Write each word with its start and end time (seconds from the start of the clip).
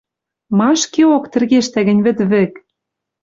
Ма, 0.57 0.69
ӹшкеок 0.75 1.25
тӹргештӓ 1.31 1.79
гӹнь 1.87 2.03
вӹд 2.05 2.19
вӹк? 2.29 2.53